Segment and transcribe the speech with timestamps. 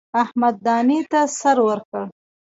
[0.23, 2.03] احمد دانې ته سر ورکړ.